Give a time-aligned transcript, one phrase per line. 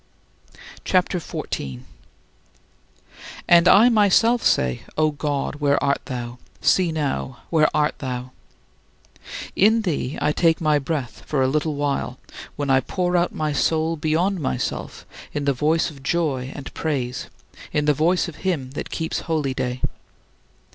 [0.83, 1.85] '"CHAPTER XIV 15.
[3.47, 6.39] And I myself say: "O my God, where art thou?
[6.59, 8.31] See now, where art thou?"
[9.55, 12.17] In thee I take my breath for a little while,
[12.55, 17.27] when I pour out my soul beyond myself in the voice of joy and praise,
[17.71, 19.83] in the voice of him that keeps holyday.